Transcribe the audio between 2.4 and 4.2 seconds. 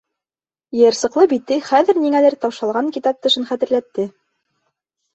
таушалған китап тышын хәтерләтте.